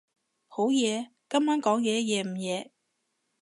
[0.47, 1.11] 好夜？
[1.29, 2.71] 今晚講嘢夜唔夜？